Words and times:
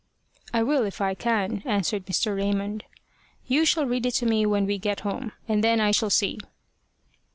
"I 0.51 0.63
will 0.63 0.83
if 0.85 0.99
I 0.99 1.13
can," 1.13 1.61
answered 1.63 2.07
Mr. 2.07 2.35
Raymond. 2.35 2.85
"You 3.45 3.65
shall 3.65 3.85
read 3.85 4.07
it 4.07 4.15
to 4.15 4.25
me 4.25 4.47
when 4.47 4.65
we 4.65 4.79
get 4.79 5.01
home, 5.01 5.31
and 5.47 5.63
then 5.63 5.79
I 5.79 5.91
shall 5.91 6.09
see." 6.09 6.39